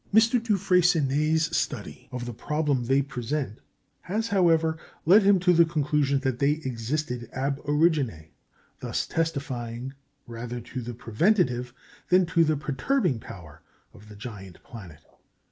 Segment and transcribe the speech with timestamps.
[0.11, 0.19] M.
[0.19, 3.59] de Freycinet's study of the problem they present
[3.99, 8.29] has, however, led him to the conclusion that they existed ab origine,
[8.79, 9.93] thus testifying
[10.25, 11.71] rather to the preventive
[12.09, 13.61] than to the perturbing power
[13.93, 15.03] of the giant planet.